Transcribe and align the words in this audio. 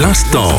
L'instant. 0.00 0.52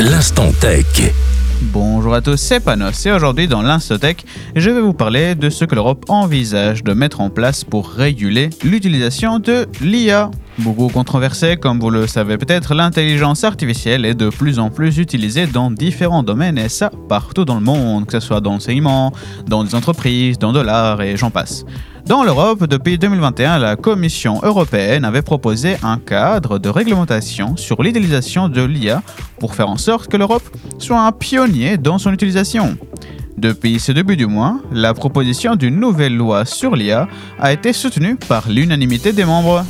L'instant 0.00 0.50
tech. 0.60 1.14
Bonjour 1.60 2.14
à 2.14 2.20
tous, 2.20 2.36
c'est 2.36 2.58
Panos 2.58 3.06
et 3.06 3.12
aujourd'hui 3.12 3.46
dans 3.46 3.62
l'Instotech, 3.62 4.24
je 4.56 4.70
vais 4.70 4.80
vous 4.80 4.92
parler 4.92 5.36
de 5.36 5.48
ce 5.50 5.64
que 5.64 5.76
l'Europe 5.76 6.06
envisage 6.08 6.82
de 6.82 6.94
mettre 6.94 7.20
en 7.20 7.30
place 7.30 7.62
pour 7.62 7.88
réguler 7.88 8.50
l'utilisation 8.64 9.38
de 9.38 9.68
l'IA. 9.80 10.32
Beaucoup 10.58 10.88
controversé, 10.88 11.56
comme 11.56 11.78
vous 11.78 11.90
le 11.90 12.08
savez 12.08 12.38
peut-être, 12.38 12.74
l'intelligence 12.74 13.44
artificielle 13.44 14.04
est 14.04 14.14
de 14.14 14.30
plus 14.30 14.58
en 14.58 14.70
plus 14.70 14.98
utilisée 14.98 15.46
dans 15.46 15.70
différents 15.70 16.24
domaines 16.24 16.58
et 16.58 16.68
ça 16.68 16.90
partout 17.08 17.44
dans 17.44 17.54
le 17.54 17.64
monde, 17.64 18.06
que 18.06 18.18
ce 18.18 18.26
soit 18.26 18.40
dans 18.40 18.54
l'enseignement, 18.54 19.12
dans 19.46 19.62
des 19.62 19.76
entreprises, 19.76 20.40
dans 20.40 20.52
de 20.52 20.60
l'art 20.60 21.00
et 21.02 21.16
j'en 21.16 21.30
passe. 21.30 21.64
Dans 22.06 22.24
l'Europe, 22.24 22.66
depuis 22.66 22.98
2021, 22.98 23.58
la 23.58 23.76
Commission 23.76 24.40
européenne 24.42 25.04
avait 25.04 25.22
proposé 25.22 25.76
un 25.82 25.98
cadre 25.98 26.58
de 26.58 26.68
réglementation 26.68 27.56
sur 27.56 27.82
l'utilisation 27.82 28.48
de 28.48 28.62
l'IA 28.62 29.02
pour 29.38 29.54
faire 29.54 29.68
en 29.68 29.76
sorte 29.76 30.08
que 30.08 30.16
l'Europe 30.16 30.42
soit 30.78 31.00
un 31.00 31.12
pionnier 31.12 31.76
dans 31.76 31.98
son 31.98 32.12
utilisation. 32.12 32.76
Depuis 33.38 33.78
ce 33.78 33.92
début 33.92 34.16
du 34.16 34.26
mois, 34.26 34.60
la 34.72 34.94
proposition 34.94 35.54
d'une 35.54 35.78
nouvelle 35.78 36.16
loi 36.16 36.44
sur 36.44 36.74
l'IA 36.74 37.08
a 37.38 37.52
été 37.52 37.72
soutenue 37.72 38.16
par 38.16 38.48
l'unanimité 38.48 39.12
des 39.12 39.24
membres. 39.24 39.64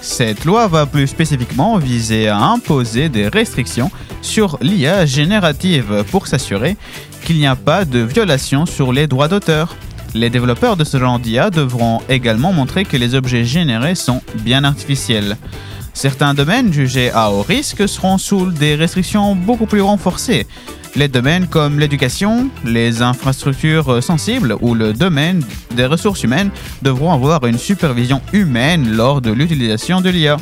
Cette 0.00 0.44
loi 0.44 0.66
va 0.66 0.84
plus 0.84 1.06
spécifiquement 1.06 1.78
viser 1.78 2.28
à 2.28 2.38
imposer 2.38 3.08
des 3.08 3.28
restrictions 3.28 3.90
sur 4.20 4.58
l'IA 4.60 5.06
générative 5.06 6.04
pour 6.10 6.26
s'assurer 6.26 6.76
qu'il 7.24 7.36
n'y 7.36 7.46
a 7.46 7.56
pas 7.56 7.84
de 7.84 8.00
violation 8.00 8.66
sur 8.66 8.92
les 8.92 9.06
droits 9.06 9.28
d'auteur. 9.28 9.76
Les 10.14 10.30
développeurs 10.30 10.76
de 10.76 10.84
ce 10.84 10.98
genre 10.98 11.18
d'IA 11.18 11.50
devront 11.50 12.00
également 12.08 12.52
montrer 12.52 12.84
que 12.84 12.96
les 12.96 13.14
objets 13.14 13.44
générés 13.44 13.94
sont 13.94 14.22
bien 14.42 14.64
artificiels. 14.64 15.36
Certains 15.92 16.32
domaines 16.32 16.72
jugés 16.72 17.10
à 17.10 17.30
haut 17.30 17.42
risque 17.42 17.88
seront 17.88 18.18
sous 18.18 18.50
des 18.50 18.74
restrictions 18.74 19.34
beaucoup 19.34 19.66
plus 19.66 19.80
renforcées. 19.82 20.46
Les 20.96 21.08
domaines 21.08 21.46
comme 21.46 21.78
l'éducation, 21.78 22.48
les 22.64 23.02
infrastructures 23.02 24.02
sensibles 24.02 24.56
ou 24.60 24.74
le 24.74 24.92
domaine 24.92 25.44
des 25.74 25.86
ressources 25.86 26.22
humaines 26.22 26.50
devront 26.82 27.12
avoir 27.12 27.44
une 27.46 27.58
supervision 27.58 28.22
humaine 28.32 28.96
lors 28.96 29.20
de 29.20 29.30
l'utilisation 29.30 30.00
de 30.00 30.10
l'IA. 30.10 30.38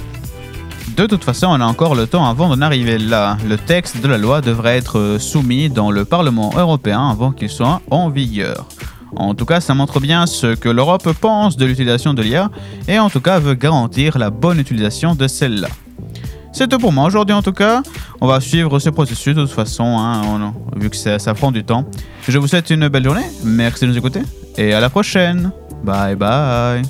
De 0.97 1.07
toute 1.07 1.25
façon, 1.25 1.49
on 1.49 1.61
a 1.61 1.65
encore 1.65 1.95
le 1.95 2.07
temps 2.07 2.29
avant 2.29 2.49
d'en 2.49 2.63
arriver 2.63 2.97
là. 2.97 3.37
Le 3.47 3.59
texte 3.59 4.01
de 4.01 4.09
la 4.09 4.19
loi 4.19 4.41
devrait 4.41 4.79
être 4.79 5.17
soumis 5.19 5.69
dans 5.69 5.91
le 5.91 6.05
Parlement 6.05 6.53
européen 6.57 7.11
avant 7.11 7.33
qu'il 7.33 7.51
soit 7.51 7.83
en 7.91 8.09
vigueur. 8.09 8.67
En 9.15 9.35
tout 9.35 9.45
cas, 9.45 9.61
ça 9.61 9.75
montre 9.75 10.01
bien 10.01 10.27
ce 10.27 10.55
que 10.55 10.69
l'Europe 10.69 11.09
pense 11.21 11.57
de 11.57 11.65
l'utilisation 11.65 12.15
de 12.15 12.23
l'IA 12.23 12.51
et 12.89 12.99
en 12.99 13.09
tout 13.09 13.21
cas 13.21 13.39
veut 13.39 13.55
garantir 13.55 14.19
la 14.19 14.31
bonne 14.31 14.59
utilisation 14.59 15.15
de 15.15 15.29
celle-là. 15.29 15.69
C'est 16.53 16.69
tout 16.69 16.79
pour 16.79 16.93
moi 16.93 17.05
aujourd'hui 17.05 17.35
en 17.35 17.43
tout 17.43 17.53
cas. 17.53 17.83
On 18.21 18.27
va 18.27 18.41
suivre 18.41 18.79
ce 18.79 18.89
processus 18.91 19.35
de 19.35 19.43
toute 19.43 19.53
façon, 19.53 19.85
hein, 19.99 20.55
vu 20.75 20.91
que 20.91 20.97
ça, 20.97 21.19
ça 21.19 21.35
prend 21.35 21.53
du 21.53 21.65
temps. 21.65 21.85
Je 22.27 22.39
vous 22.39 22.49
souhaite 22.49 22.71
une 22.71 22.89
belle 22.89 23.05
journée, 23.05 23.27
merci 23.45 23.85
de 23.85 23.91
nous 23.91 23.99
écouter 23.99 24.23
et 24.57 24.73
à 24.73 24.81
la 24.81 24.89
prochaine. 24.89 25.53
Bye 25.85 26.17
bye. 26.17 26.83